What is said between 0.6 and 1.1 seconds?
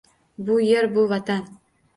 yer– bu